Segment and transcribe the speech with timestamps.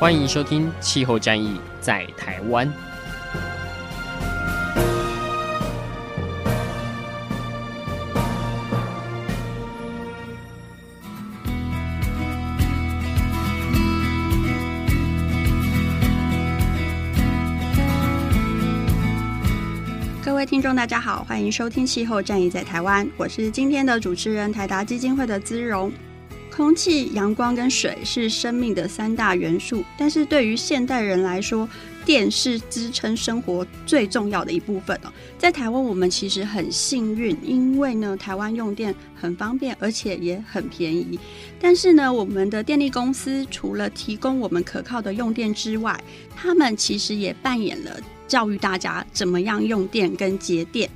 [0.00, 2.66] 欢迎收听《气候战役在台湾》。
[20.24, 25.92] 各位听众，大家好，欢迎收听《气候战役在台湾》，我是今天的主持人台达基金会的姿蓉。
[26.50, 31.68] 空气、阳光跟水是生命的三大元素，但是对于现代人来说，
[32.04, 35.12] 电是支撑生活最重要的一部分哦。
[35.38, 41.18] 在台湾，我们其实很幸运，因为呢，台湾用电很方便，而且也很便宜。
[41.60, 45.98] 但是呢，我们的电力公司除了提供我们可靠的用电之外，
[46.36, 50.90] 他们其实也扮演了教育大家怎么样用电跟节电。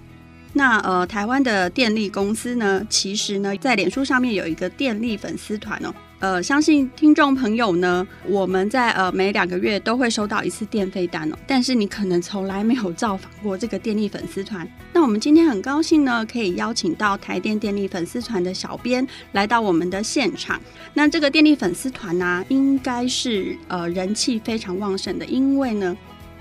[0.56, 5.92] 那呃，台湾的电力公司呢，其实呢，在脸书上面有一个电力粉丝团哦。
[6.20, 11.36] 呃，相信听众朋友呢，我们在呃每两个月都会收到一次电费单哦。
[11.44, 14.66] 但是你可能从来没有造访过这个电力粉丝团。
[14.92, 20.58] 那我们今天很高兴呢，可以邀请到台电电力粉丝团的小编来到我们的现场。
[20.94, 25.96] 那这个电力粉丝团呢，应该是呃人气非常旺盛的，因为呢。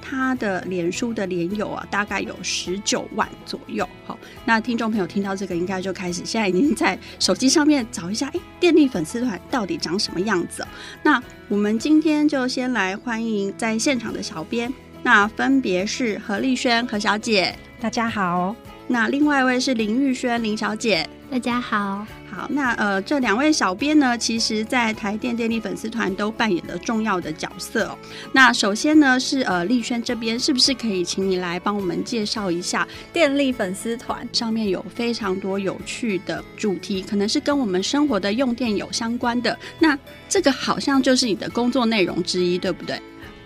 [0.05, 3.87] 他的脸书的脸友啊，大概有十九万左右。
[4.05, 10.67] 好，那听众朋友听到这个，应该就开始现在已经在手机上面找一下，哎，电力粉丝团到底长什么样子哦？
[11.03, 18.53] 那我们今天就先来欢迎在现场的小编，那分别是何丽轩何小姐，大家好。
[18.87, 22.05] 那另外一位是林玉轩林小姐，大家好。
[22.33, 27.97] 好，那呃，这两位小编呢，其实在台电电力粉丝团都扮演了重要的角色哦。
[28.31, 34.27] 那首先呢，是呃丽轩这边，是不是可以请你来帮我们介绍一下电力粉丝团？
[34.33, 39.57] 上面有非常多有趣的主题，可能是跟我们生活的用电有相关的。
[39.79, 42.99] 那这个好像就是你的工作内容之一，对不对？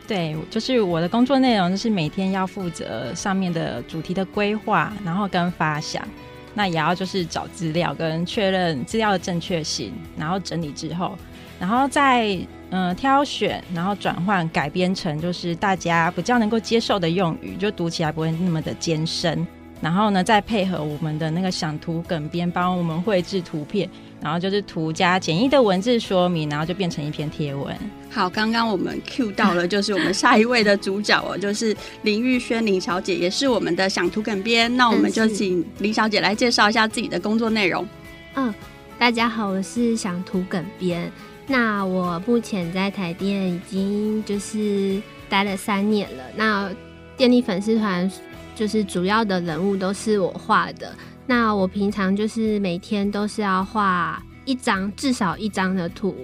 [0.08, 6.08] 对，就是我的工作内容，就是每天要负责上面的主题的规划，然后跟发想。
[6.58, 11.16] 那也要就是找资料跟确认资料的正确性，然后整理之后，
[11.60, 12.36] 然后再
[12.72, 19.46] 嗯、挑选，然后转换改编成就是大家比较能够接受的用语，就读起来不会那么的艰深。
[19.80, 23.88] 然后呢，再配合我们的那个想图梗编，帮我们绘制图片。
[24.22, 27.76] 然后就是图加简易的文字说明，然后就变成一篇贴文。
[28.10, 34.74] 好，刚刚我们 cue 到了，就是我们下一位的主角哦，就是林玉轩林小姐，也是我们的想图梗编。
[34.76, 37.88] 那我们就请林小姐来介绍一下自己的工作内容。
[38.36, 38.54] 嗯，
[38.98, 41.12] 大家好，我是想图梗编。
[41.46, 46.24] 那我目前在台电已经就是待了三年了。
[46.36, 46.70] 那
[47.16, 48.12] 电力粉丝团
[48.56, 50.94] 就是主要的人物都是我画的。
[51.28, 56.16] 那我平常就是每天都是要画一张，至少一张的图，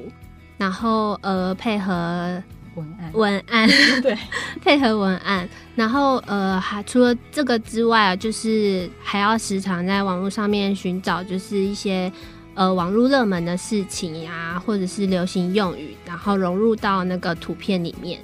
[0.58, 2.42] 然后呃配合
[2.76, 3.68] 文案，文案
[4.02, 4.18] 对，
[4.64, 12.10] 配合文案，然后呃还除了这个之外啊，就是还要时常在网络上面寻找，就是一些
[12.54, 18.20] 呃网络热门的事情呀，或者是流行用语，然后融入到那个图片里面。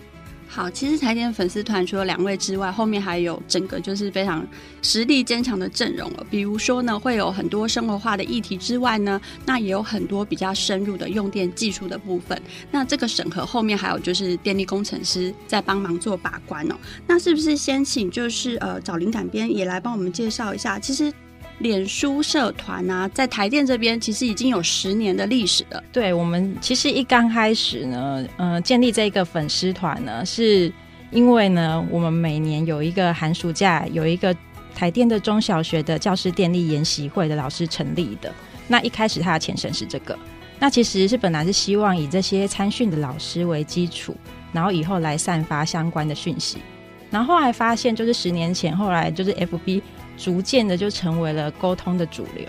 [0.52, 4.46] 好，其实台电粉丝团除了两位之外，后面还有整个就是非常
[4.82, 6.26] 实力坚强的阵容了。
[6.28, 12.42] 比如说呢，会有很多生活化的议题之外呢，那也有很多比较深入的用电技术的部分。
[12.72, 16.76] 那这个审核后面还有就是电力工程师在帮忙做把关哦。
[17.06, 20.80] 那是不是先请就是呃找灵感编也来帮我们介绍一下？
[20.80, 21.14] 其实。
[21.60, 25.84] 脸书社团啊，在台电这边其实已经有十年的历史了。
[25.92, 30.72] 对，我们其实一刚开始呢，嗯、呃，建立这个粉丝团呢，是
[31.12, 34.36] 因为呢，我们每年有一个寒暑假，有一个
[34.74, 38.34] 台电的中小学的教师电力研习会的老师成立的。
[38.68, 40.18] 那一开始他的前身是这个，
[40.60, 44.16] 那其实是本来是希望以这些参训的老师为基础，
[44.54, 46.60] 然后以后来散发相关的讯息。
[47.12, 49.82] 然后后来发现，就是十年前，后来就是 FB。
[50.20, 52.46] 逐渐的就成为了沟通的主流，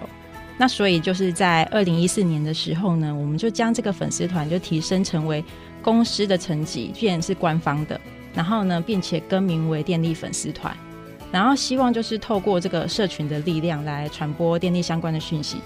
[0.59, 5.43] 那所以就是在二零一四年的时候呢，我们就将这个粉丝团就提升成为
[5.81, 7.99] 公司的层级，变成是官方的，
[8.35, 10.77] 然后呢，并且更名为电力粉丝团，
[11.31, 15.59] 然后希望就是透过这个社群的力量来传播电力相关的讯息，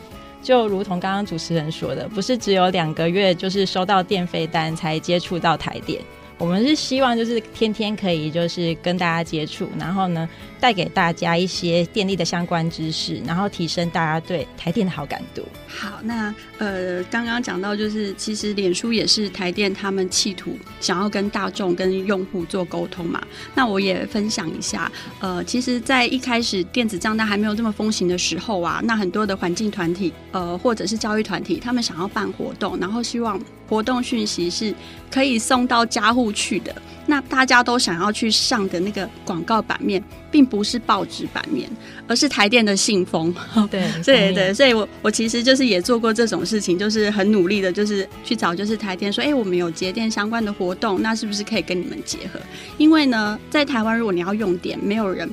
[0.42, 6.02] 就如同刚刚主持人说的，不是只有两个月，就是收到电费单才接触到台电。
[6.38, 10.28] 我们是希望就是天天可以就是跟大家接触，然后呢，
[10.60, 15.42] 带给大家一些电力的相关知识，然后提升大家对台电的好感度。
[15.66, 23.22] 好，那呃，刚刚讲到就是其实脸书也是台电他们企图想要跟大众跟用户做沟通嘛。
[23.54, 24.90] 那我也分享一下，
[25.20, 34.74] 呃，其实，在一开始电子账单还没有这么风行的时候啊，那很多的环境团体呃或者是教育团体，他们想要办活动，然后希望活动讯息是
[35.10, 36.74] 可以送到家户去的，
[37.06, 41.68] 那大家都想要去上的那个广告版面，并不是报纸版面，
[42.06, 43.34] 而是台电的信封。
[43.70, 52.40] 对 对对，所以我我其实就是也做过这种事情，就是很努力的，就是去找就是台电说，哎、欸，我们有节电相关的活动，那是不是可以跟你们结合？
[52.76, 55.28] 因为呢，在台湾如果你要用电，没有人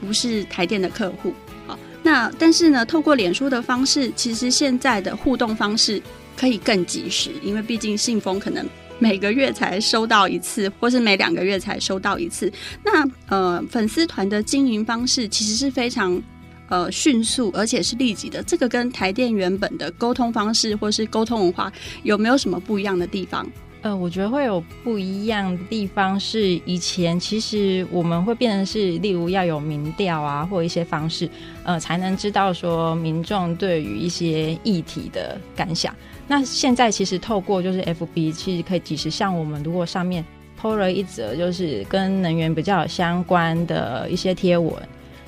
[0.00, 1.32] 不是台电的客户。
[1.66, 6.02] 好，那但是呢，透过脸书的方式，其实现在的互动方式。
[6.36, 8.64] 可以更及时，因为毕竟信封可能
[8.98, 12.52] 每个月才收到一次，或是每两个月才收到一次。
[12.84, 16.22] 那呃，粉丝团的经营方式其实是非常
[16.68, 18.42] 呃迅速，而且是立即的。
[18.42, 21.72] 这个跟台电原本的沟通方式或是沟通文化
[22.02, 23.46] 有没有什么不一样的地方？
[23.82, 31.28] 呃，我觉得会有不一样的地方是，以前其实我们会变成是，例如要有民调啊，或一些方式，
[31.62, 35.94] 呃，才能知道说民众对于一些议题的感想。
[36.26, 40.24] 那现在其实透过就是 FB，其实可以及时像我们如果上面
[40.60, 44.74] PO 了一则就是跟能源比较相关的一些贴文，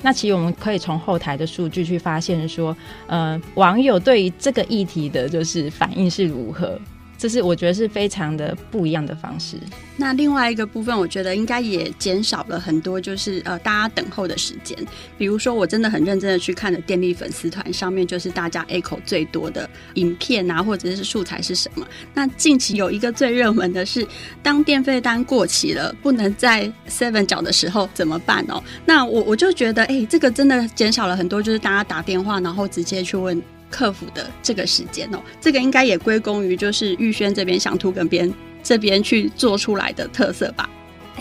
[0.01, 2.75] 那其实我们可以从后台的数据去发现说，
[3.07, 6.77] 呃，网友对于这个议题的就是反应是如何。
[7.19, 9.57] 这是我觉得是非常的不一样的方式。
[9.97, 14.77] 那另外一个部分，我觉得应该也减少了很多，就是呃大家等候的时间。
[15.17, 21.85] 比如说，我真的很认真的去看的电力粉丝团上面，就是大家 echo 最多的影片啊，或者是素材是什么？
[22.13, 24.07] 那近期有一个最热门的是，
[24.41, 28.63] 当电费单过期了，不能在 Seven 缴的时候怎么办哦？
[28.85, 33.41] 那我我就觉得，哎，这个真的减少了很多，就是大家打电话然后直接去问。
[33.69, 38.31] 克服的这个时间哦，这个应该也归功于就是玉轩这边想图跟边
[38.63, 40.69] 这边去做出来的特色吧？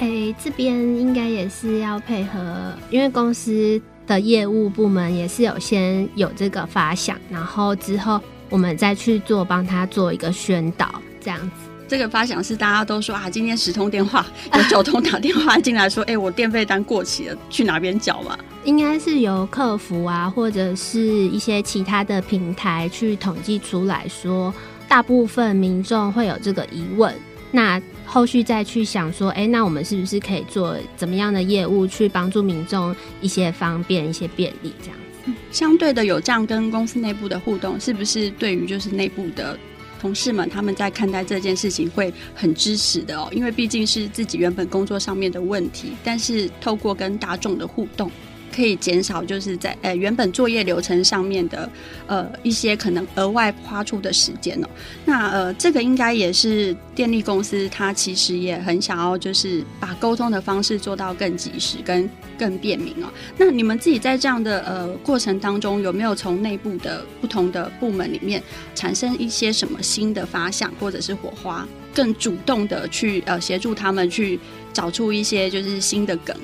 [0.00, 11.67] 哎、这边应该也是要配合，因为公司的业务部门也是有先有这个发想，然后之后我们再去做帮他做一个宣导，这样子。
[11.88, 18.38] 这个发想是大家都说啊，今天十通电话有九通打电话进来说，哎、欸，我电费单过期了，去哪边缴嘛？
[18.64, 24.52] 应该是由客服啊，或者是一些其他的平台去统计出来说，
[24.86, 27.14] 大部分民众会有这个疑问，
[27.50, 35.32] 那后续再去想说，哎，那我们是不是可以做怎么样的业务去帮助民众一些方便、一些便利这样子？
[35.50, 39.58] 相对的，有这样跟公司内部的互动，是不是对于就是内部的
[40.00, 43.28] 同事们他们在看待这件事情会很支持的哦？
[43.32, 48.10] 因为毕竟是自己原本工作上面的问题，但是透过跟大众的互动。
[48.54, 51.70] 可以减少就是在呃原本作业流程上面的
[52.06, 54.68] 呃一些可能额外花出的时间哦。
[55.04, 62.08] 那呃这个应该也是电力公司它其实也很想要就是把沟通的方式做到更及时跟
[62.38, 63.08] 更便民哦。
[63.36, 68.42] 那你们自己在这样的呃过程当中有没有从内部的不同的部门里面
[68.74, 74.38] 产生一些什么新的发想或者是火花，更主动的去呃协助他们去
[74.72, 76.36] 找出一些就是新的梗？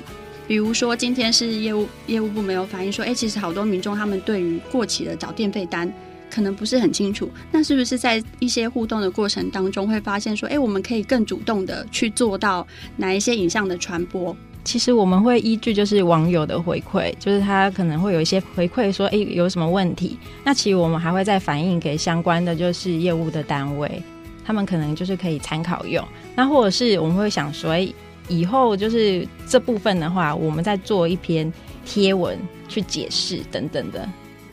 [0.47, 5.91] 比如说，今天是业务业务部没有反映说，哎、其实好多民众他们对于过期的缴电费单
[6.29, 7.29] 可能不是很清楚。
[7.51, 12.65] 那是不是在一些互动的过程当中，会发现说，哎、我们可以更主动的去做到
[12.97, 14.35] 哪一些影像的传播？
[14.63, 20.17] 其实我们会依据就是网友的回馈，就是他可能会有一些回馈说，哎、有什么问题？
[20.43, 24.01] 那其实我们还会再反映给相关的就是业务的单位，
[24.43, 26.03] 他们可能就是可以参考用。
[26.35, 27.87] 那或者是我们会想说，哎、
[28.27, 31.51] 以后就是这部分的话，我们再做一篇
[31.85, 34.07] 贴文去解释等等的，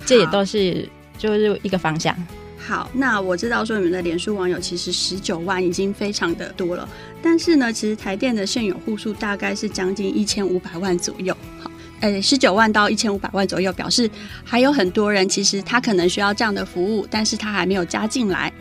[0.05, 0.89] 这也都是
[1.19, 2.15] 就是一个方向。
[2.59, 6.89] 好，那我知道说你们的脸书网友其实十九万已经非常的多了，
[7.21, 11.37] 但是呢，其实台电的现有户数大概是将近一千五百万左右。
[11.61, 11.69] 好，
[12.01, 14.09] 呃，十九万到一千五百万左右，表示
[14.45, 18.53] 还有很多人其实他可能需要这样的服务，但是他还没有加进来。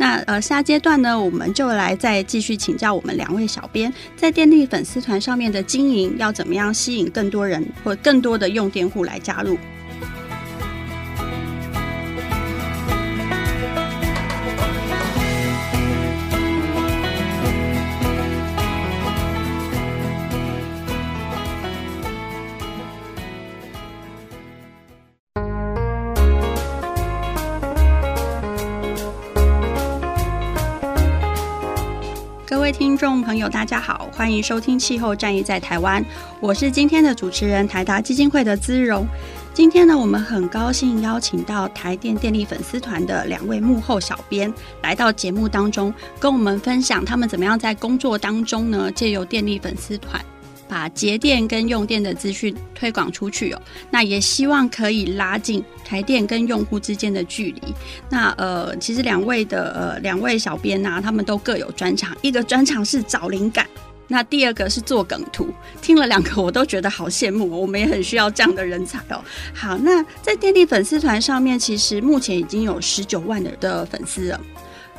[0.00, 9.58] 那呃，下阶段呢，我们就来再继续请教我们两位小编，在电力粉丝团上面的经营要怎么样吸引更多人或更多的用电户来加入。
[32.60, 36.04] 各位听众朋友，大家好，欢迎收听《气候战役在台湾》，
[36.40, 39.06] 我是今天的主持人台达基金会的姿荣。
[39.54, 44.52] 今天呢，我们很高兴邀请到台电电力粉丝团的两位幕后小编
[44.82, 50.22] 来到节目当中，跟我们分享他们怎么样在工作当中呢，借由电力粉丝团。
[50.70, 53.60] 把节电跟用电的资讯推广出去哦，
[53.90, 57.74] 那也希望可以拉近台电跟用户之间的距离。
[58.08, 63.66] 那呃，其实两位的呃两位小编呐、他们都各有专长，一个专长是找灵感，
[64.06, 65.48] 那第二个是做梗图。
[65.82, 69.20] 听了两个，我都觉得好羡慕，我们也很需要这样的人才哦。
[69.52, 74.40] 好，那在电力粉丝团上面，其实目前已经有十九万的的粉丝了。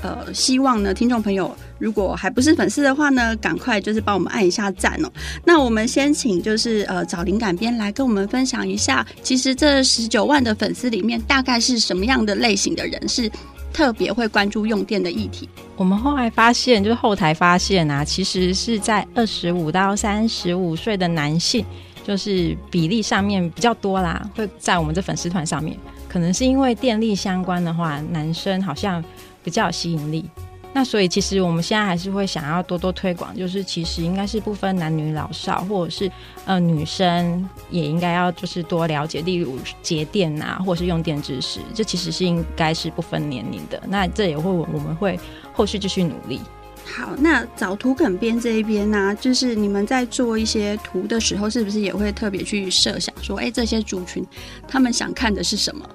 [0.02, 5.12] 呃，希望呢，听众朋友如果还不是粉丝的话呢，赶快就是帮我们按一下赞哦。
[5.46, 13.32] 那我们先请就是呃找灵感编来跟我们分享一下，其实这十九万的粉丝里面，大概是什么样的类型的人是
[13.72, 15.48] 特别会关注用电的议题？
[15.76, 21.64] 我们后来发现，就是后台发现啊，其实是在二十五到三十五岁的男性，
[22.04, 25.78] 就是比例上面比较多啦，会在我们这粉丝团上面，
[26.10, 29.04] 可能是因为电力相关的话，男生好像。
[29.44, 30.30] 比较有吸引力，
[30.74, 36.10] 那所以其实我们现在还是会想要多多推广，就是其实应该是不分男女老少，或者是
[36.46, 43.82] 呃女生也应该要就是多了解，例如节电啊，或者是用电知识，这其实是应该是不分年龄的。
[43.88, 45.20] 那这也会我们会
[45.52, 46.40] 后续继续努力。
[46.84, 54.26] 好，那找图梗编这一边呢、就是你们在做一些图的时候，是不是也会特别去设想说，哎、这些族群
[54.68, 55.88] 他们想看的是什么？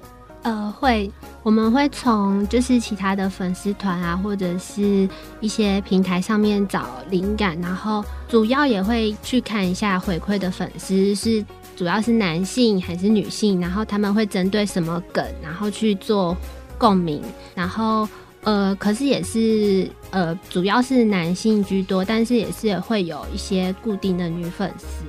[0.43, 1.11] 呃，会，
[1.43, 5.09] 我们会从就是其他的粉丝团啊，或者是
[5.41, 11.43] 一些平台上面找灵感，然后主要也会去看一下回馈的粉丝是
[11.75, 16.37] 主要是男性还是女性，然后他们会针对什么梗，然后去做
[16.77, 17.21] 共鸣，
[17.53, 18.07] 然后
[18.43, 25.03] 呃，可是也是呃，主要是男性居多，但是也是会有一些固定的女粉丝。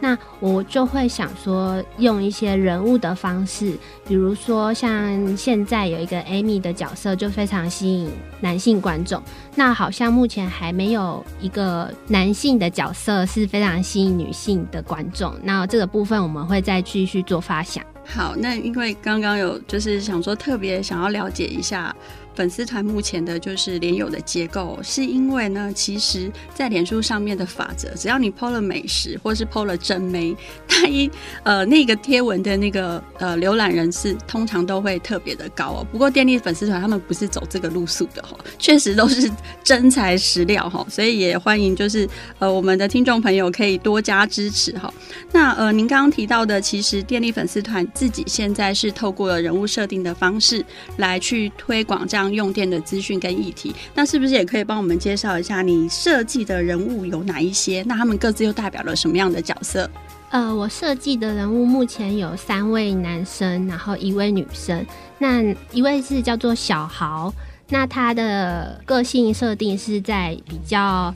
[0.00, 3.76] 那我就会想说，用一些人物的方式，
[4.08, 9.22] 比如说像现在有一个 Amy 的角色，就非常吸引男性观众。
[9.54, 15.34] 那好像目前还没有一个男性的角色是非常吸引女性的观众。
[15.42, 17.84] 那这个部分我们会再继续做发想。
[18.06, 21.94] 好，那因为刚刚有就是想说特别想要了解一下。
[22.34, 30.34] 粉丝团目前的就是连友的结构，是因为呢，其实，在脸书上面的法则，只要你 PO 了美食或是 PO 了正妹，
[30.66, 31.10] 它一
[31.42, 35.86] 呃那个贴文的那个呃浏览人次通常都会特别的高哦。
[35.90, 39.30] 不过电力粉丝团他们不是走这个路数的哈，确实都是
[39.64, 42.08] 真材实料哈，所以也欢迎就是
[42.38, 44.92] 呃我们的听众朋友可以多加支持哈。
[45.32, 50.64] 那呃您刚刚提到的，其实电力粉丝团自己现在是透过了人物设定的方式
[50.96, 52.19] 来去推广这样。
[52.20, 57.82] 当用电的资讯跟议题，那是不是也可以帮我们介绍一下你设计的人物有哪一些？
[57.86, 59.88] 那他们各自又代表了什么样的角色？
[60.28, 64.84] 呃，我设计的人物目前有三位男生，然后一位女生。
[65.16, 67.32] 那一位是叫做小豪，
[67.70, 71.14] 那他的个性设定是在比较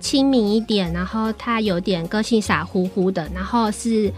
[0.00, 4.10] 亲民一点，然后他有点个性傻乎乎的，然后是。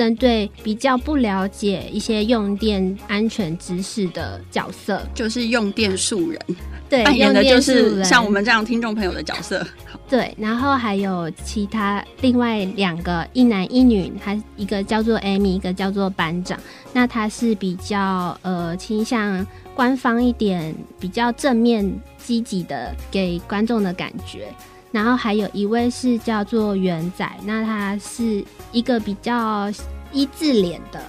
[0.00, 6.40] 针对比较不了解一些用电安全知识的角色，就是用电素人，
[6.88, 9.62] 对，扮演的就是像我们这样听众朋友的角色。
[10.08, 16.58] 对，然后还有其他另外两个一男一女，他一个叫做 Amy，一个叫做班长。
[16.94, 24.48] 那他是比较呃倾向官方一点，比较正面积极的给观众的感觉。
[24.92, 29.70] 然后还有一位是叫做元仔，那他是一个比较
[30.12, 31.00] 一字脸的，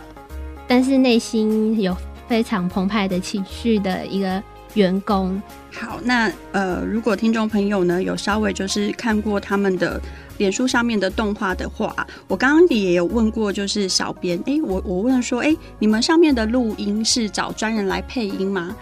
[0.68, 1.96] 但是内心有
[2.28, 4.42] 非常澎湃的情绪的一个
[4.76, 5.42] 员工。
[5.72, 10.00] 好，那呃，如果听众朋友呢有稍微就是看过他们的
[10.38, 11.96] 脸书上面的动画的话，
[12.28, 18.76] 我刚刚也有问过，就是小编，哎，我我问说，哎，你们上面的录音是找专人来配音吗？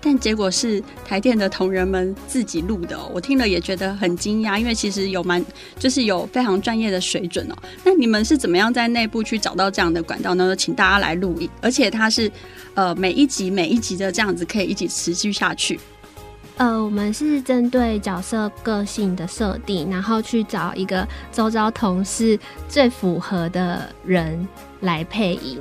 [0.00, 5.44] 但结果是台电的同仁们自己录的，我听了也觉得很惊讶，因为其实有蛮
[5.78, 7.54] 就是有非常专业的水准哦。
[7.84, 10.56] 那你们是怎么样在内部去找到这样的管道呢？
[10.56, 12.30] 请大家来录音，而且它是
[12.74, 15.78] 呃每一集每一集的这样子可以一起持续下去。
[16.56, 22.36] 呃，我们是针对角色个性的设定，然后去找一个周遭同事
[22.68, 24.48] 最符合的人
[24.80, 25.60] 来配音，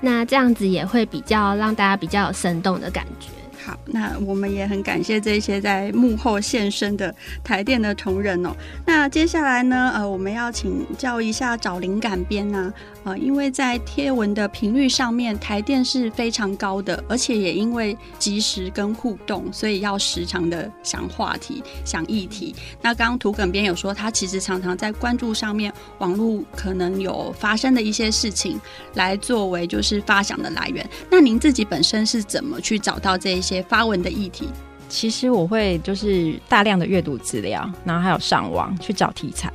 [0.00, 3.28] 那这样子也会比较让大家比较有生动的感觉。
[3.64, 8.50] 好，那我们也很感谢这些在幕后现身的台电的同仁哦。
[8.86, 12.72] 那接下来呢，呃，我们要请教一下找灵感编啊，
[13.08, 22.54] 呃，因为在贴文的频率上面，台电是非常高的，而且也因为及时跟互动，所以要时常的想话题、想议题。
[22.82, 28.60] 那刚刚土梗编有说，他其实常常在关注上面网络可能有发生的一些事情，
[28.92, 30.86] 来作为就是发想的来源。
[31.10, 33.62] 那您自己本身是怎么去找到这一些？
[33.62, 34.48] 发文的议题，
[34.88, 39.50] 其实我会就是大量的阅读资料，然后还有上网去找题材，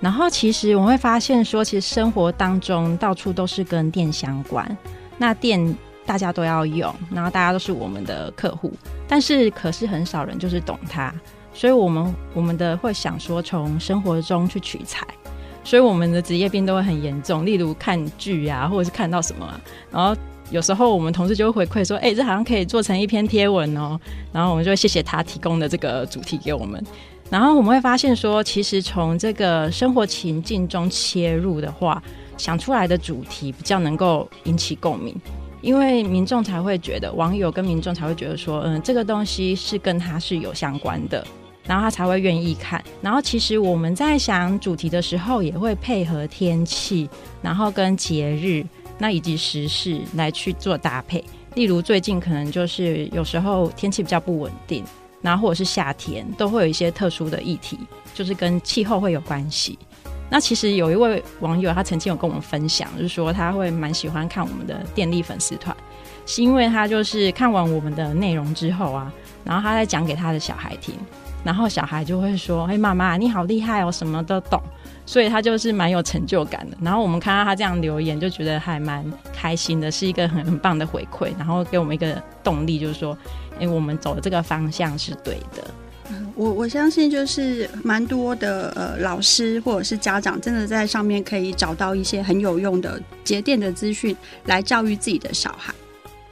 [0.00, 4.76] 然后其实我会发现说，其实生活当中到处都是跟电相关，
[5.18, 5.76] 那电
[6.06, 8.72] 大家都要用，然后大家都是我们的客户，
[9.06, 11.14] 但是可是很少人就是懂它，
[11.52, 15.06] 所以我们我们的会想说从生活中去取材，
[15.62, 20.16] 所以我们的职业病都会很严重，例如看剧啊，或者是看到什么，然后。
[20.50, 23.96] 有时候我们同事就会回馈说：“哎、这好像可以做成一篇贴文哦。”
[24.34, 26.84] 然后我们就会谢谢他提供的这个主题给我们。
[27.30, 32.02] 然后我们会发现说，其实从这个生活情境中切入的话，
[32.36, 35.14] 想出来的主题比较能够引起共鸣，
[35.60, 41.24] 因为民众才会觉得，网友跟民众才会觉得说，嗯，这个东西是跟他是有相关的，
[41.64, 42.82] 然后他才会愿意看。
[43.00, 47.08] 然后其实我们在想主题的时候，也会配合天气，
[47.40, 48.66] 然后跟节日。
[49.02, 54.84] 那以及时事来去做搭配，例如最近可能就是有时候天气比较不稳定，
[55.22, 57.78] 然后或者是夏天都会有一些特殊的议题，
[58.14, 59.78] 就是跟气候会有关系。
[60.30, 65.76] 那其实有一位网友他曾经有跟我们分享，就是说他会蛮喜欢看我们的电力粉丝团，
[66.24, 69.12] 是因为他就是看完我们的内容之后啊，
[69.44, 70.94] 然后他在讲给他的小孩听，
[71.42, 74.62] 然后小孩就会说：“哎，妈妈你好厉害哦，什么都懂。”
[75.10, 83.18] 所以他就是蛮有成就感的，然后我们看到他这样留言，就觉得还蛮开心的，是一个很很棒的回馈，然后给我们一个动力，就是说，
[83.58, 85.64] 哎，我们走的这个方向是对的。
[86.36, 95.74] 我我相信就是蛮多的呃老师或者是家长，真的在上面可以找到一些很有用的节电的资讯，来教育自己的小孩。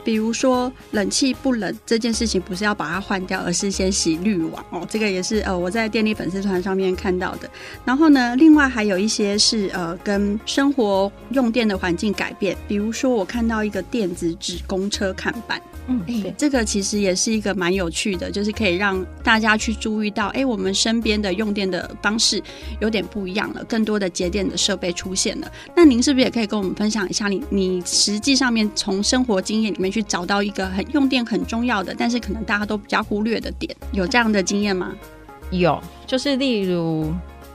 [0.05, 4.87] 比如说冷气不冷这件事情，不是要把它换掉，而是先洗滤网哦。
[4.88, 7.50] 这个也是呃我在电力粉丝团上面看到的。
[7.85, 15.61] 然后呢，另外还有一些是呃跟生活用电的环境改变，比如说我看到一个电子纸公车看板。
[15.90, 16.04] 嗯，
[16.36, 22.42] 这个其实也是一个蛮有趣的，就是可以让大家去注意到，哎、欸，我们身边的用电的方式
[22.78, 25.50] 有点不一样了，更多的节电的设备出现了。
[25.74, 34.94] 那您是不是也可以跟我们分享一下你，你你实际上面从生活经验里面去找到一个很用电很重要的，但是可能大家都比较忽略的点，有这样的经验吗？
[35.50, 37.10] 有，就是例如，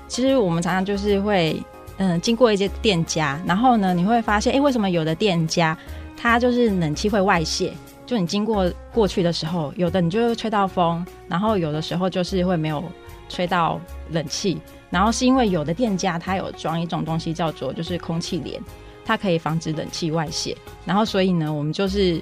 [0.08, 1.56] 其实我们常常就是会，
[1.98, 5.78] 嗯，经过一些店家，然后呢，你会发现，哎、欸，为什么有的店家
[6.18, 7.72] 它就是冷气会外泄？
[8.06, 12.84] 就你经过过去的时候，有的你就吹到风，然后有的时候就是会没有
[13.30, 13.80] 吹到
[14.12, 14.58] 冷气，
[14.90, 18.62] 然后是因为有的店家他有装一种东西叫做就是空气帘，
[19.06, 22.22] 它可以防止冷气外泄，然后所以呢，我们就是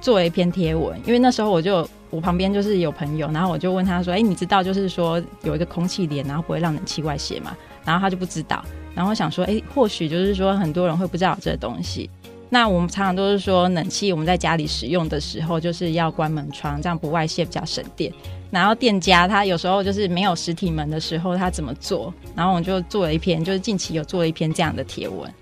[0.00, 7.56] 做了一篇贴文，因为那时候我就我旁边就是有朋友，然后我就问他说，哎、你知道就是说有一个空气帘，然后不会让冷气外泄吗？
[7.84, 12.08] 然后他就不知道，然后想说，哎、或许就是说很多人会不知道这东西。
[12.50, 18.12] 那我们常常都是说，冷气我们在家里使用的时候，就是要关门窗，这样不外泄，比较省电。
[18.50, 22.12] 然后店家他有时候就是没有实体门的时候，他怎么做？
[22.34, 25.32] 然后我们就做了一篇，就是近期有做了一篇这样的贴文。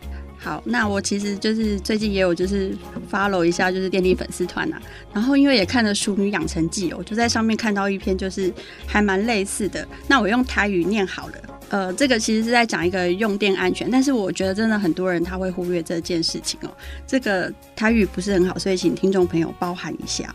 [0.41, 2.77] 好，那我其实就是最近也有就是
[3.11, 4.77] follow 一下就是电力粉丝团呐，
[5.13, 8.53] 然后因为也看了《淑女养成记》，我就在上面看到一篇就是
[8.87, 9.85] 还蛮类似的。
[10.07, 11.35] 那我用台语念好了。
[11.69, 16.71] 呃，这个其实是在讲一个用电安全，但是我觉得真的很多人他会忽略这件事情哦。
[17.07, 20.35] 这个台语不是很好，所以请听众朋友包含一下。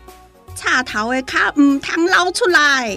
[0.54, 2.96] 插头的卡唔通捞出来，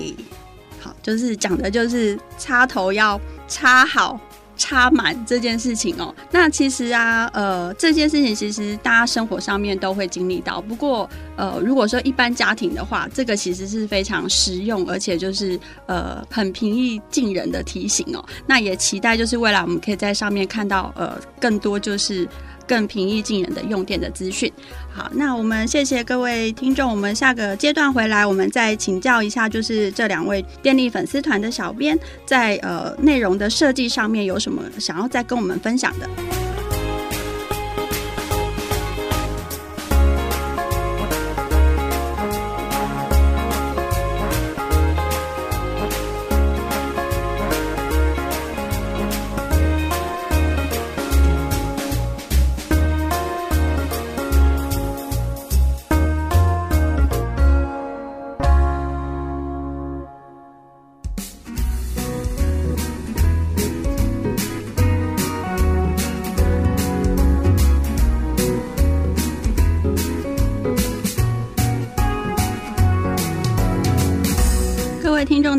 [0.80, 4.20] 好，就是讲的就是插头要插好。
[4.58, 10.60] 插满这件事情哦，那其实啊，呃，这件事情其实大家生活上面都会经历到。
[10.60, 18.26] 不过，呃，如果说一般家庭的话，这个其实是非常实用，而且就是呃很平易近人的提醒哦。
[18.46, 22.28] 那也期待就是未来我们可以在上面看到呃更多就是。
[22.68, 24.52] 更平易近人的用电的资讯。
[24.94, 26.92] 好，那我们谢谢各位听众。
[26.92, 36.47] 我们下个阶段回来，我们再请教一下，就是这两位电力粉丝团的小编，在呃内容的设计上面有什么想要再跟我们分享的。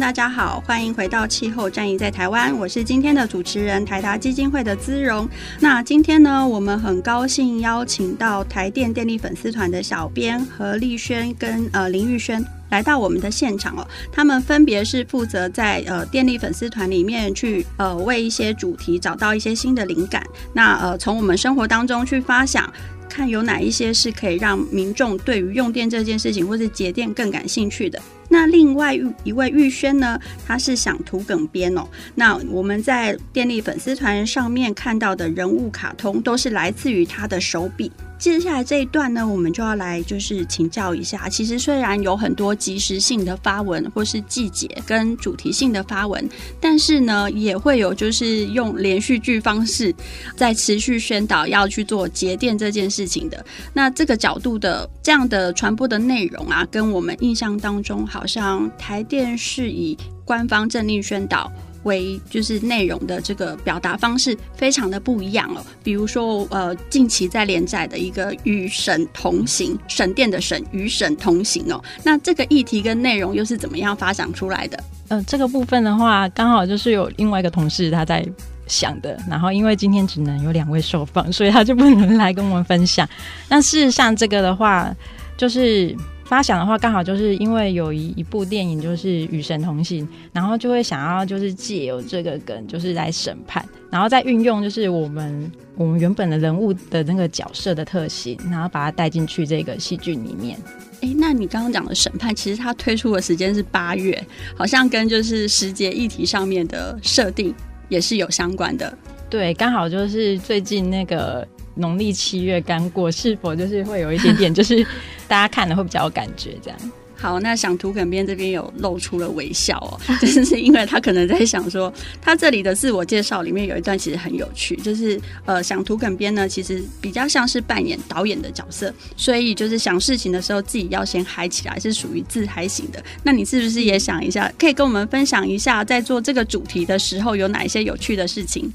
[0.09, 5.29] 大家好，欢迎回到气候战役在台湾，我是今天的主持人台达基金会的姿荣。
[5.61, 13.87] 那今天呢，我们很高兴邀请到台电电力粉丝团的小编何丽萱跟呃林玉轩来到我们的现场哦。
[14.11, 22.73] 他们分别是负责在呃电力粉丝团里面去呃为一些主题找到一些新的灵感，那呃从我们生活当中去发想。
[23.11, 28.01] 看有哪一些是可以让民众对于用电这件事情或是节电更感兴趣的。
[28.29, 31.87] 那另外一位玉轩呢，他是想涂梗编哦。
[32.15, 37.91] 那我们在电力粉丝团上面看到的人物卡通，都是来自于他的手笔。
[38.19, 41.29] 接下来这一段呢，我们就要来就是请教一下。
[41.29, 46.29] 其实虽然有很多即时性的发文，或是季节跟主题性的发文，
[46.61, 49.95] 但是呢，也会有就是用连续剧方式
[50.37, 53.45] 在持续宣导要去做节电这件事情的。
[53.73, 61.51] 那这个角度的这样的传播的内容啊，跟我们印象当中好像台电是以官方政令宣导。
[61.85, 71.83] 为就是内容的这个表达方式非常的不一样哦，比如说呃，近期在连载的一个“与神同行”，省电的省，与省同行哦。
[72.03, 74.79] 那这个议题跟内容又是怎么样发展出来的？
[75.09, 78.27] 嗯、这个部分的话，刚好就是有另外一个同事他在
[78.67, 83.09] 想的，然后因为今天只能有两位受访，所以他就不能来跟我们分享。
[83.49, 84.95] 那事实上，这个的话
[85.37, 85.97] 就是。
[86.29, 100.59] 发想的话，刚好就是因为有一一部电影就是《与神同行》，然后就会想要就是借由这个梗，就是来审判，然后再运用就是我们我们原本的人物的那个角色的特性，然后把它带进去这个戏剧里面。
[101.01, 104.23] 哎，那你刚刚讲的审判，其实它推出的时间是八月，
[104.55, 107.55] 好像跟就是时节议题上面的设定
[107.89, 108.93] 也是有相关的。
[109.31, 111.49] 对，刚好就是最近那个。
[111.79, 114.85] 农历七月刚过，是否就是会有一点点，就是
[115.27, 116.79] 大家看了会比较有感觉这样？
[117.21, 133.03] 好，那想涂梗边这边有露出了微笑哦， 就是因为他可能在想说，他这里的自我介绍里面有一段其实很有趣，就是呃，想涂梗边呢，其实比较像是扮演导演的角色，所以就是想事情的时候自己要先嗨起来，是属于自嗨型的。
[133.25, 138.73] 那你是不是也想一下，可以跟我们分享一下，在做这个主题的时候有哪一些有趣的事情？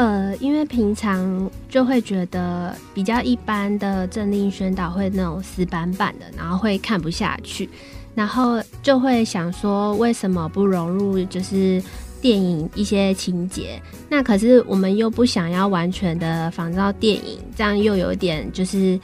[0.00, 7.68] 呃，因为平常就会觉得比较一般的政令宣导会那种死板板的，然后会看不下去，
[8.14, 11.82] 然后就会想说，为什么不融入就是
[12.18, 13.78] 电影一些情节？
[14.08, 18.98] 那可是我们又不想要完全的仿照电影，这样又有点就是。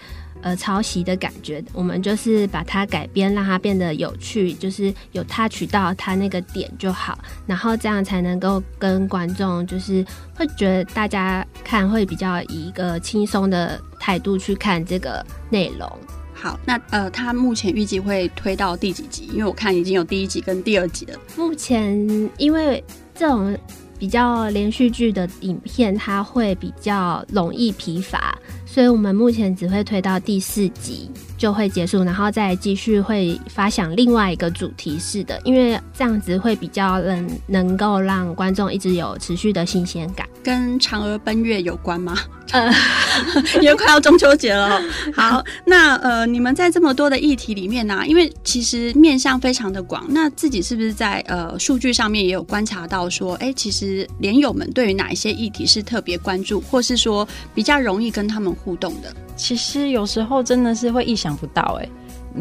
[0.46, 10.06] 呃，抄袭的感觉，我们就是把它改编，让它变得有趣，就是有 touch 到它那个点就好，然后这样才能够跟观众，就是
[10.36, 15.90] 会觉得大家看会比较以一个轻松的态度去看这个内容。
[16.32, 19.28] 好，那呃，它目前预计会推到第几集？
[19.32, 21.18] 因为我看已经有第一集跟第二集了。
[21.36, 21.98] 目前
[22.38, 22.84] 因为
[23.16, 23.58] 这种
[23.98, 28.38] 比较连续剧的影片，它会比较容易疲乏。
[28.66, 40.26] 所以我们目前只会推到第四集就会结束，然后再继续会发想另外一个主题式的，因为这样子会比较能能够让观众一直有持续的新鲜感。
[40.42, 42.16] 跟嫦娥奔月有关吗？
[42.52, 42.72] 呃，
[43.60, 44.80] 因为快要中秋节了。
[45.12, 59.14] 好，那呃，你们在这么多的议题里面呢、啊，因为其实面向非常的广，那自己是不是在呃数据上面也有观察到说，哎、欸，其实连友们对于哪一些议题是特别关注，或是说比较容易跟他们互动的？
[59.36, 61.88] 其实有时候真的是会意想不到、欸，哎，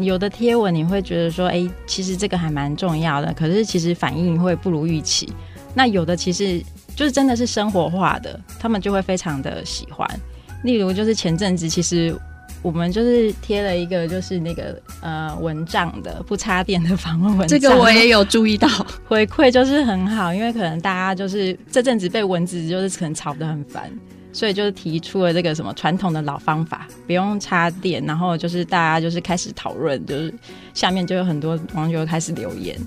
[0.02, 5.32] 有的贴文你会觉得说，哎、欸，其实这个还蛮重要的，可是其实反应会不如预期。
[5.74, 6.62] 那有的其实。
[6.96, 10.08] 就是真的是生活化的，他们就会非常的喜欢。
[10.64, 12.18] 例如，就是前阵子其实
[12.62, 18.66] 我们就是贴了一个就是那个呃蚊帐的不插电的防蚊蚊帐，这个我也有注意到，
[19.06, 23.92] 回馈就是很好，因为可能大家就是这阵子被蚊子就是可能吵得很烦，
[24.36, 30.34] 所以就是提出了这个什么传统的老方法，不用插电，然后就是大家就是开始讨论，就是
[30.74, 32.78] 下面就有很多网友开始留言。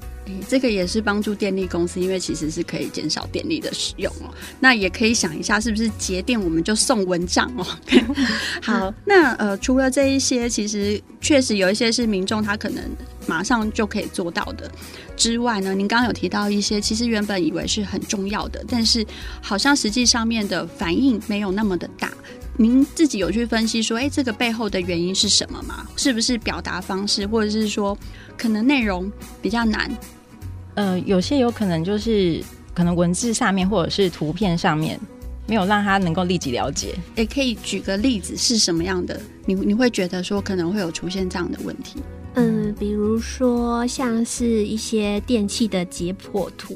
[0.47, 4.29] 这个也是帮助电力公司，因为其实是可以减少电力的使用哦。
[4.59, 7.65] 那也可以想一下，是不是节电我们就送蚊帐哦？
[8.61, 12.83] 好，那呃，除了这一些，其实确实有一些是民众他可能
[13.25, 14.71] 马上就可以做到的
[15.19, 19.05] 之外呢，您刚刚有提到一些，其实原本以为是很重要的，但是
[19.41, 22.09] 好像实际上面的反应没有那么的大。
[22.55, 25.85] 您自己有去分析说，哎，这个背后的原因是什么吗？
[25.97, 27.97] 是不是表达方式，或者是说
[28.37, 29.91] 可能内容比较难？
[30.75, 32.41] 呃，有些有可能就是
[32.73, 34.97] 可能文字上面或者是图片上面
[35.47, 36.95] 没有让他能够立即了解。
[37.15, 39.19] 也可以举个例子是什么样的？
[39.45, 41.99] 你你会觉得说可能会有出现这样的问题？
[42.39, 46.73] 嗯，比如说像是一些电器的解剖图，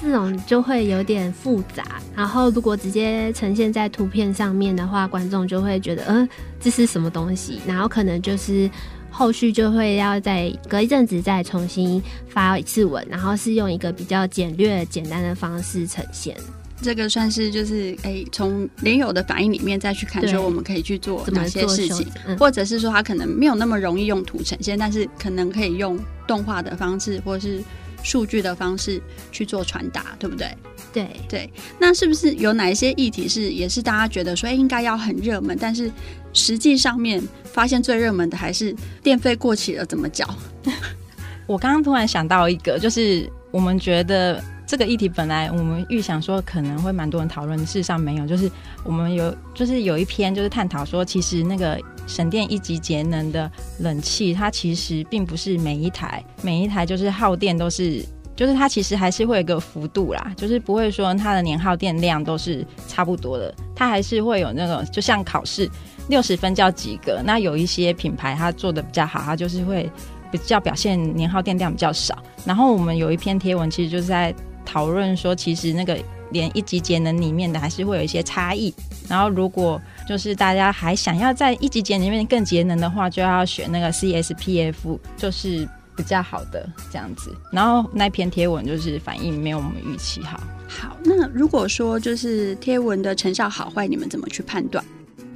[0.00, 2.00] 这种就会有点复杂。
[2.16, 6.26] 然后如果直接呈现在图片上面的话，观众就会觉得，嗯，
[6.58, 7.60] 这是什么东西？
[7.66, 8.70] 然后可能就是
[9.10, 16.34] 后续就会要再隔一阵子再重新发一次文，然后是用一个比较简略简单的方式呈现。
[16.82, 27.62] 这个算是就是哎，从连友的反应里面再去看，说我们可以去做哪些事情，嗯、或者是说他可能没有那么容易用图呈现，但是可能可以用动画的方式或者是
[28.02, 30.56] 数据的方式去做传达，对不对？
[30.92, 31.52] 对对。
[31.78, 35.90] 那是不是有哪一些议题是也是大家觉得说诶应该要很热门，但是
[36.32, 40.26] 实际上面发现最热门的还是电费过期了怎么缴？
[41.46, 44.42] 我刚刚突然想到一个，就是我们觉得。
[44.70, 48.24] 这个议题本来我们预想说可能会蛮多人讨论，事实上没有。
[48.24, 48.48] 就是
[48.84, 58.00] 我们有，就是有一篇就是探讨说，其实那个省电一级节能的冷气，它其实并不是每一台每一台就是耗电都是，
[58.36, 65.68] 就是它其实还是会有个幅度啦，就是不会说它的年耗电量都是差不多的，它还是会有那个就像考试
[66.06, 69.90] 六十分叫及格，那有一些品牌它做的比较好，它就是会
[70.30, 72.16] 比较表现年耗电量比较少。
[72.44, 74.32] 然后我们有一篇贴文，其实就是在。
[74.70, 75.98] 讨论说，其实那个
[76.30, 78.72] 连一级节能里面的还是会有一些差异。
[79.08, 87.34] 然后，如果就是大家还想要在一级节能里面更节能的话，就要选那个 CSPF，就是比较好的这样子。
[87.50, 90.40] 然后那篇贴文就是反应没有我们预期好。
[90.68, 94.84] 好，那如果说就是贴文的成效好坏，你们怎么去判断？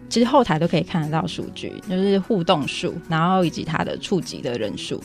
[0.08, 5.02] 其实后台都可以看得到数据，就是互动数，然后以及它的触及的人数。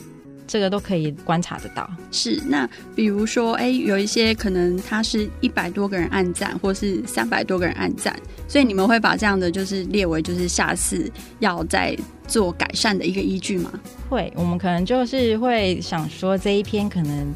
[0.50, 1.88] 这个都可以观察得到。
[2.10, 11.08] 是，那比如说，哎，有一些可能他是一百多个人按赞，或是三百多个人按赞，所以你们会把这样的就是列为就是下次
[11.38, 13.70] 要再做改善的一个依据吗？
[14.08, 17.32] 会，我们可能就是会想说，这一篇可能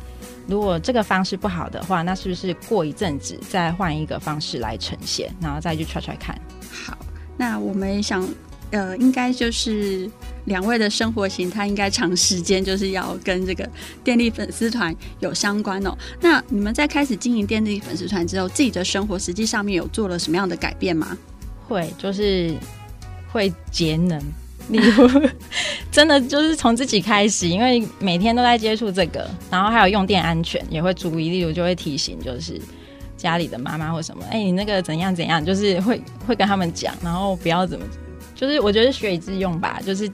[0.48, 6.36] 如果这个方式不好的话，那是不是过一阵子再换一个方式来呈现，然后再去揣揣看。
[6.68, 6.98] 好，
[7.36, 8.28] 那我们想，
[8.72, 10.10] 呃，应该就是。
[10.46, 13.68] 两位的生活形态应该长时间就是要跟这个
[14.02, 15.96] 电力粉丝团有相关哦。
[16.20, 21.16] 那你们在开始经营电力粉丝团之后，自己的生活实际上面有做了什么样的改变吗？
[21.66, 22.54] 会，就是
[23.32, 24.20] 会节能，
[24.68, 25.08] 例如
[25.90, 32.60] 真的就是从自己开始，因为每天都在接触这个，然后还有用电安全也会注意，例如就会提醒，就是
[33.16, 37.86] 家里的妈妈或什么，哎、你那个怎样怎样，就是会会跟他们讲，然后不要怎么，
[38.34, 40.06] 就是我觉得学以致用吧，就是。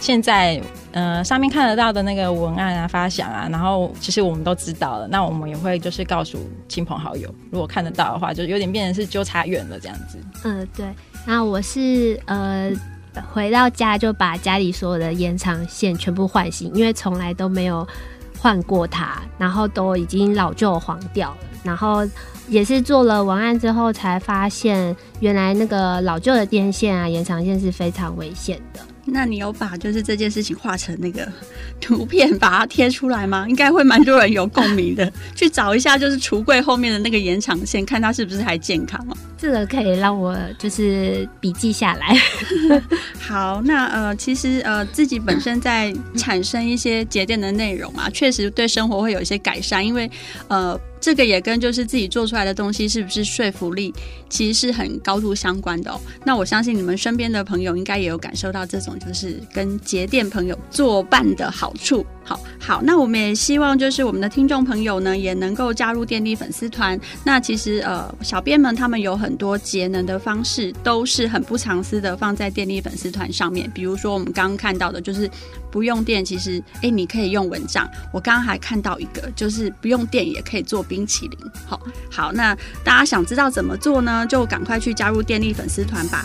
[0.00, 0.60] 现在，
[0.92, 5.08] 呃，上面看得到的那个文案啊、发想啊，然后其实我们都知道了。
[5.08, 10.18] 那我们也会就是告诉亲朋好友，如果看得到的话，就有点变成是纠察员了这样子。
[10.44, 10.86] 嗯、对。
[11.26, 12.70] 那我是呃，
[13.32, 17.86] 回到家就把家里所有的延长线全部换新，因为从来都没有
[18.38, 21.38] 换过它，然后都已经老旧黄掉了。
[21.64, 22.08] 然后
[22.46, 28.80] 也是做了文案之后，才发现原来那个老旧的电线啊、延长线是非常危险的。
[29.10, 31.26] 那你有把就是这件事情画成那个
[31.80, 33.46] 图片，把它贴出来吗？
[33.48, 35.12] 应该会蛮多人有共鸣的。
[35.34, 39.16] 去找一下就是橱柜后面的那个延长线，看它是不是还健康啊？
[39.36, 42.16] 这个可以让我就是笔记下来。
[43.20, 50.10] 好，那呃，其实呃，自己本身在产生一些节电的内容啊，确实对生活会有一些改善，因为
[50.48, 50.78] 呃。
[51.00, 53.92] 这个也跟就是自己做出来的东西是不是说服力，
[54.28, 56.00] 其实是很高度相关的哦。
[56.24, 62.04] 那我相信你们身边的朋友应该也有感受到这种就是跟节电朋友作伴的好处。
[62.24, 67.00] 好好，那我们也希望就是我们的听众朋友呢也能够加入电力粉丝团。
[67.24, 73.70] 那其实呃，小编们他们有很多节能的方式，都是很不藏私的放在电力粉丝团上面。
[73.74, 75.30] 比如说我们刚刚看到的就是
[75.70, 77.88] 不用电，其实哎你可以用蚊帐。
[78.12, 81.38] 我刚刚还看到一个就是不用电也可以做冰淇淋。
[81.66, 84.26] 好好，那大家想知道怎么做呢？
[84.26, 86.24] 就赶快去加入电力粉丝团吧。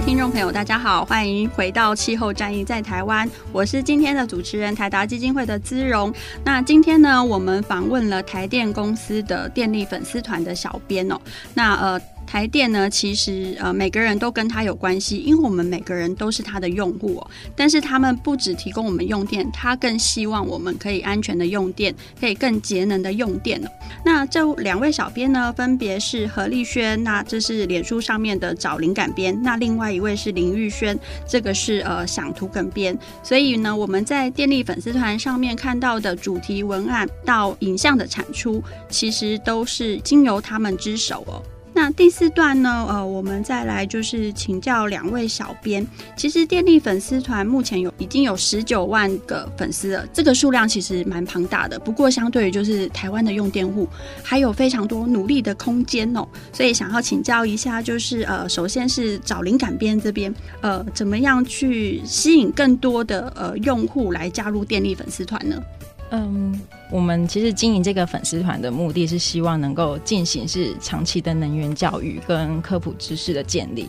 [0.00, 6.12] 听众朋友，大家好，欢迎回到气候战役在台湾，我是今天的主持人台达基金会的姿荣。
[6.44, 11.18] 那今天呢，我们访问了台电公司的电力粉丝团的小编哦。
[11.52, 12.00] 那呃。
[12.30, 17.30] 台电呢，其实呃每个人都跟他有关系，因为我们每个人都是他的用户哦。
[17.56, 23.70] 但是他们不只提供我们用电，他更希望我们可以安全的用电，可以更节能的用电哦。
[24.04, 32.96] 那这两位小编呢，分别是何立轩，那这是脸书上面的找灵感编，那另外一位是林玉轩，这个是呃想图梗编。
[33.22, 41.40] 所以呢，我们在电力粉丝团上面看到的主题文案到影像的产出，其实都是经由他们之手哦。
[41.74, 42.86] 那第四段呢？
[42.88, 45.86] 呃，我们再来就是请教两位小编。
[46.16, 51.78] 其实电力粉丝团目前有已经有十九万个粉丝了，这个数量其实蛮庞大的。
[51.78, 53.86] 不过，相对于就是台湾的用电户，
[54.24, 56.26] 还有非常多努力的空间哦。
[56.52, 65.62] 所以想要请教一下，就是呃，首先是找灵感编这边，呃，怎么样去吸引更多的呃用户来加入电力粉丝团呢？
[66.10, 66.58] 嗯，
[66.90, 73.88] 我们其实经营这个粉丝团的目的是希望能够进行是长期的能源教育跟科普知识的建立。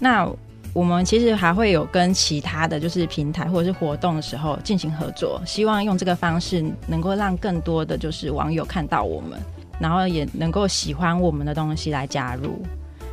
[0.00, 0.28] 那
[0.72, 9.40] 我们其实还会有跟其他的就是平台或者是活动的时候进行合作，希望用这个方式能够让更多的就是网友看到我们，
[9.78, 12.60] 然后也能够喜欢我们的东西来加入。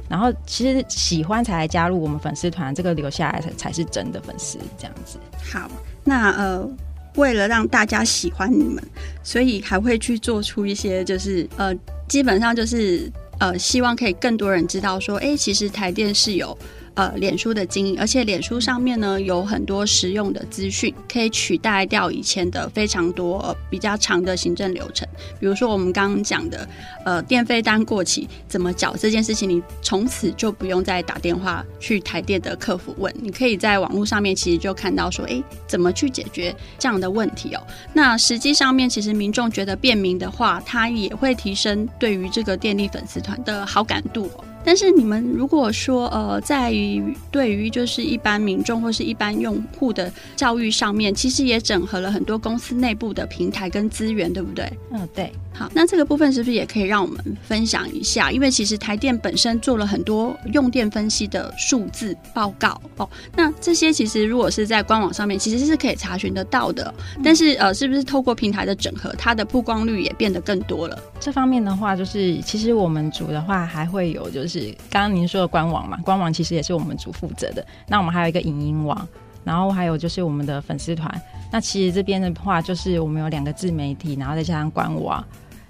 [0.10, 5.19] 然后其实喜欢才来加入我们粉丝团，这个留下来才才是真的粉丝这样子。
[5.52, 5.69] 好，
[6.04, 6.67] 那呃。
[7.15, 8.84] 为了让大家喜欢你们，
[9.23, 11.73] 所以还会去做出一些，就是呃，
[12.08, 16.58] 基本上就是呃，希望可以更多人知道说，哎，其实台电是有。
[16.96, 25.08] 呃，脸书的经营，而且脸书上面呢有很多实用的资讯，可以取代掉以前的非常多、比较长的行政流程。
[25.40, 26.70] 比如说我们刚刚讲的，
[27.04, 37.62] 呃，电费单过期怎么缴这件事情，你从此就不用再打电话去台电的客服问，你可以在网络上面其实就看到说，哎，怎么去解决这样的问题哦。
[37.92, 44.30] 那实际上面其实民众觉得便民的话，它也会提升对于这个电力粉丝团的好感度。
[44.63, 54.71] 但是你们如果说呃，在于对于就是一般民众或是一般用户的教育上面，其实也整合了很多公司内部的平台跟资源，对不对？
[54.91, 55.32] 嗯，对。
[55.56, 58.32] 好，那这个部分是不是也可以让我们分享一下？
[58.32, 63.08] 因为其实台电本身做了很多用电分析的数字报告哦。
[63.36, 66.91] 那这些其实如果是在官网上面，其实是可以查询得到的。
[67.23, 70.97] 但是呃，是不是透过平台的整合，它的曝光率也变得更多了？
[71.19, 77.66] 这方面的话，就是其实我们组的话还会有，就是是刚刚您说的官网嘛，官网其实也是我们组负责的。
[77.88, 79.08] 那我们还有一个影音网，
[79.44, 81.22] 然后还有就是我们的粉丝团。
[81.52, 85.24] 那其实这边的话，就是我们有两个自媒体，然后再加上官网。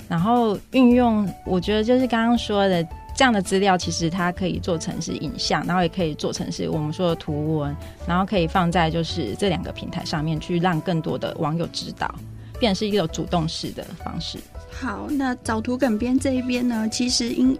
[0.09, 2.83] 然后运用，我觉得就是刚刚说的
[3.15, 12.13] 这样的资料，其实它可以做成是影像，然后也可以做成是我们说的图文，然后可以放在就是这两个平台上面去让更多的网友知道，
[12.59, 14.37] 变成是一个主动式的方式。
[14.71, 17.57] 好，那找图梗编这一边呢，其实应。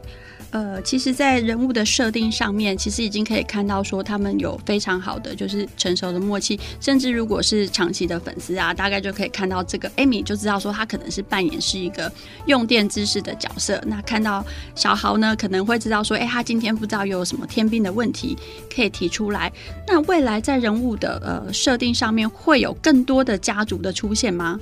[0.53, 12.11] 呃，其实，在人物的设定上面，其实已经可以看到说他们有非常好的就是成熟的默契，甚至如果是长期的粉丝啊，大概就可以看到这个 Amy 就知道说他可能是扮演是一个
[12.45, 13.81] 用电知识的角色。
[13.87, 18.37] 那看到小豪呢，可能会知道说，哎，他今天不知道又有什么天兵的问题
[18.71, 19.51] 可以提出来。
[19.87, 24.59] 那未来在人物的呃设定上面，会有更多的家族的出现吗？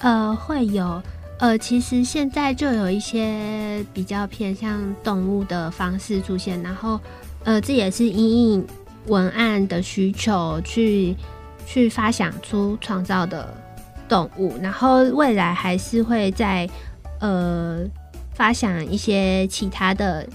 [0.00, 1.02] 呃，会有。
[1.38, 6.98] 呃，其实现在就有一些比较偏向动物的方式出现，然后，
[7.44, 8.66] 呃，这也是因应
[9.06, 11.14] 文案的需求去
[11.66, 13.52] 去发想出创造的
[14.08, 16.66] 动物，然后未来还是会再
[17.20, 17.84] 呃
[18.32, 20.26] 发想一些其他的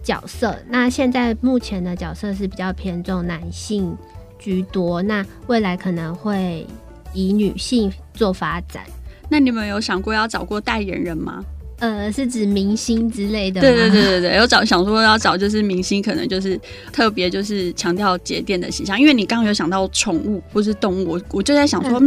[0.00, 0.56] 角色。
[0.68, 3.96] 那现在目前的角色是比较偏重男性
[4.38, 6.64] 居多，那未来可能会
[7.12, 8.84] 以女性做发展。
[9.28, 11.44] 那你们有想过要找过代言人吗？
[11.78, 13.60] 呃，是指明星之类的？
[13.60, 16.58] 对对对对对，有找想说要找就是明星，可能就是
[16.90, 18.98] 特别就是强调节电的形象。
[18.98, 22.00] 因为你刚刚有想到宠物或是动物，我我就在想说，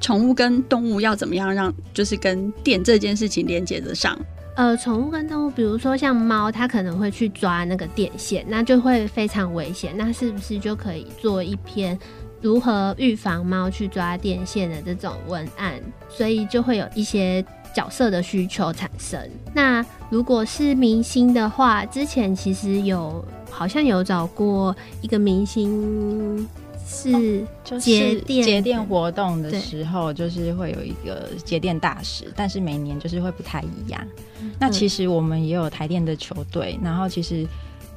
[0.00, 4.16] 宠物跟动物要怎么样让就是跟电这件事情连接得上？
[4.54, 9.92] 呃，宠物跟动物，比如说像猫，它可能会去抓那个电线，那就会非常危险。
[9.96, 11.98] 那是不是就可以做一篇？
[12.42, 15.72] 如何预防猫去抓电线的这种文案，
[16.16, 17.44] 所以就会有一些
[17.74, 19.20] 角色的需求产生。
[19.52, 26.48] 那如果是明星的话，之前其实有好像有找过一个明星，
[26.86, 27.44] 是
[27.78, 34.00] 节电节电活动的时候，就是会有一个节电大使，但是每年就是会不太一样。
[34.58, 37.46] 那其实我们也有台电的球队，然后其实。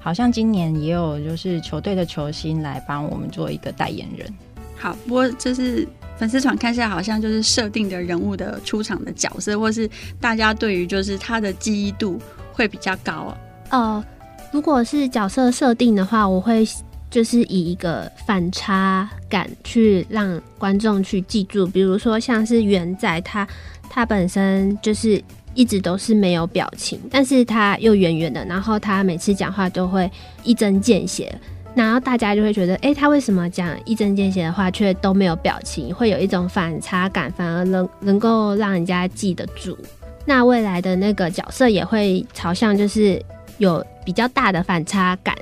[0.02, 4.34] 好像今年也有就是球队的球星来帮我们做一个代言人。
[4.78, 5.86] 好，不过就是
[6.20, 9.90] 粉丝团看起来好像就是设定的人物的出场的角色，或是
[10.20, 12.20] 大家对于就是他的记忆度
[12.52, 13.38] 会比较高哦。
[13.70, 14.06] 呃，
[14.52, 16.68] 如果是角色设定的话，我会
[17.10, 23.48] 就是以一个反差感去让观众去记住，比如说像是元仔他
[23.90, 25.24] 他本身就是。
[25.56, 30.10] 一直都是没有表情，但是他又圆圆的，然后他每次讲话都会
[30.44, 31.38] 一针见血，
[31.80, 39.78] 然后大家就会觉得，哎、他为什么讲一针见血的话却都没有表情，会有一种反差感，反而能能够让人家记得住。
[40.26, 43.24] 那未来的那个角色也会朝向就是
[43.60, 45.34] 有比较大的反差感，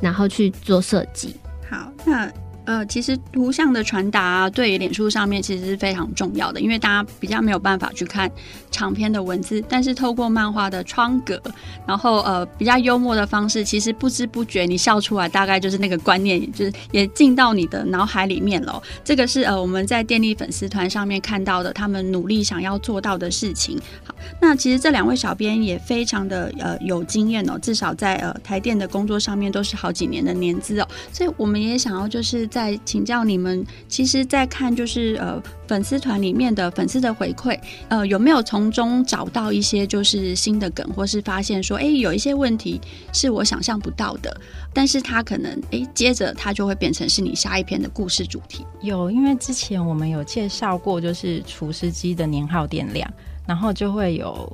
[0.00, 1.36] 然后去做设计。
[1.70, 2.28] 好，那。
[2.66, 8.30] 呃，其实图像的传达啊，对脸书上面其实是非常重要的，因为大家比较没有办法去看
[8.70, 11.40] 长篇的文字，但是透过漫画的窗格，
[11.86, 18.82] 然后呃比较幽默的方式，其实不知不觉你笑出来，大概就是那个观念，就是也进到你的脑海里面了。
[19.04, 23.78] 这个是呃我们在电力粉丝团上面看到的，他们努力想要做到的事情。
[24.04, 32.44] 好，那其实这两位小编也非常的呃有经验哦，至少在呃台电的工作上面都是好几年的年资哦，所以我们也想要就是。
[32.54, 37.58] 在请教你们，其实，在看就是呃粉丝团里面的粉丝的回馈，
[37.88, 42.80] 呃有没有从中找到一些就是新的梗，或是发现说，哎，有一些问题
[43.12, 44.40] 是我想象不到的，
[44.72, 48.64] 但是他可能哎接着他就会变成是你下一篇的故事主题。
[48.82, 53.10] 有，因为之前我们有介绍过，就是除湿机的年耗电量，
[53.46, 54.50] 然后就会有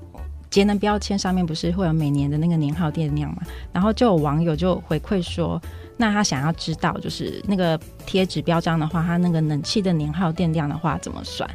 [0.51, 5.61] 节能标签上面不是会有每年的那个年耗电量嘛，然后就有网友就回馈说。
[5.97, 11.47] 那他想要知道，就是那个贴纸标章的话，他那个冷气的年耗电量的话怎么算？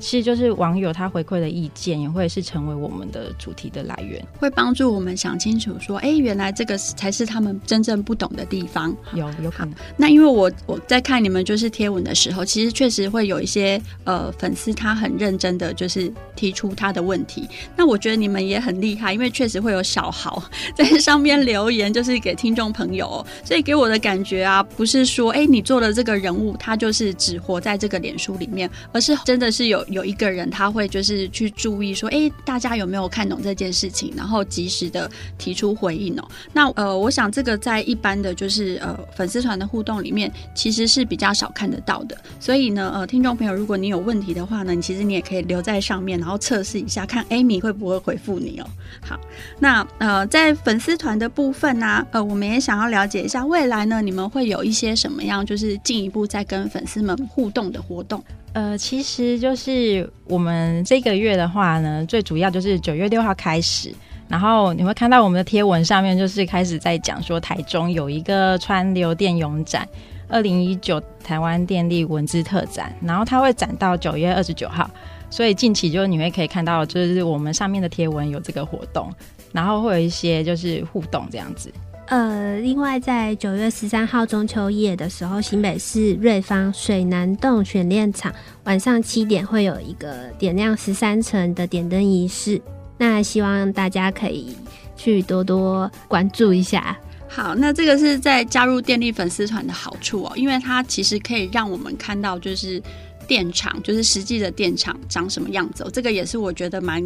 [0.00, 8.96] 其实就是网友他回馈的意见，也会是成为我们的主题的来源，会帮助我们想清楚说，哎、欸，原来这个才是他们真正不懂的地方。
[9.14, 9.74] 有有可能。
[9.96, 17.46] 那因为我我在看你们就是贴文的时候，其实确实会有一些呃粉丝他很认真的就是提出他的问题。
[17.76, 20.42] 那我觉得你们也很厉害，因为确实会有小豪
[20.74, 29.84] 在上面留言，就是给听众朋友，所以给我的感觉啊，不是说哎、欸、你做的这个人物他就是只活在这个脸书里面，而是真的是有。
[29.90, 36.28] 有一个人他会就是去注意说，哎，大家有没有看懂这件事情，然后及时的提出回应哦。
[36.52, 42.16] 那呃，我想这个在一般的就是呃粉丝团的互动里面，其实是比较少看得到的。
[42.38, 48.66] 所以呢，呃，听众朋友，如果你有问题的话呢，其实你也可以留在上面，然后测试一下，看 Amy 会不会回复你哦。
[49.00, 49.18] 好，
[49.58, 58.22] 那呃，在粉丝团的部分呢、呃，我们也想要了解一下未来呢，你们会有一些什么样，就是进一步在跟粉丝们互动的活动。
[58.52, 63.94] 呃，其实就是我们这个月的话呢，最主要就是九月六号开始，
[64.28, 69.88] 然后你会看到我们的贴文上面就是开始在讲说，台中有一个川流电泳展，
[70.28, 74.90] 二零一九台湾电力文字特展，然后它会展到九月二十九号，
[75.30, 79.12] 所以近期就你会可以看到，就是我们上面的贴文有这个活动，
[79.52, 81.72] 然后会有一些就是互动这样子。
[82.10, 88.34] 呃，另外在九月十三号中秋夜的时候，新北市瑞芳水南洞选练场
[88.64, 92.60] 晚上七点会有一个点亮十三层的点灯仪式，
[92.98, 94.56] 那希望大家可以
[94.96, 96.98] 去多多关注一下。
[97.28, 102.82] 好，那这个是在加入电力粉丝团的好处哦，因为它其实可以让我们看到就是。
[103.30, 107.00] 电厂就是实际的电厂长什么样子，这个也是我觉得蛮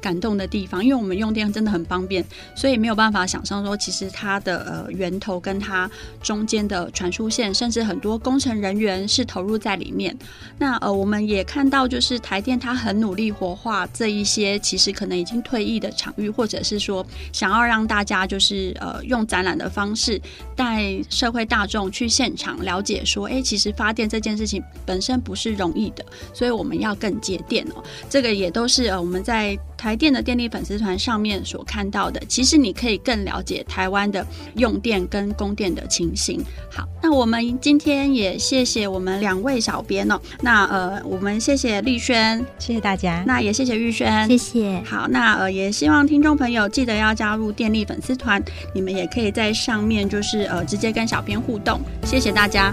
[0.00, 2.24] 感动的地方，因为我们用电真的很方便，
[2.54, 5.90] 所以没有办法想象说，其实它的呃源头跟它
[6.22, 10.16] 中间的传输线，甚至很多工程人员是投入在里面。
[10.56, 20.18] 那呃，我们也看到就是台电它很努力活化这一些其实可能已经退役的场域，或者是说想要让大家就是呃用展览的方式
[20.54, 27.82] 带社会大众去现场了解说，哎，其实发电这件事情本身不是容容易的，所以我们要更节电哦。
[28.08, 32.22] 这个也都是呃我们在台电的电力粉丝团上面所看到的。
[32.28, 34.24] 其实你可以更了解台湾的
[34.56, 36.40] 用电跟供电的情形。
[36.70, 40.20] 好，那我们今天也谢谢我们两位小编哦。
[40.40, 43.24] 那呃，我们谢谢丽轩，谢谢大家。
[43.26, 44.80] 那也谢谢玉轩，谢谢。
[44.84, 48.42] 好，那呃也希望听众朋友记得要加入电力粉丝团，
[48.74, 51.80] 你们也可以在上面就是呃直接跟小编互动。
[52.04, 52.72] 谢谢大家。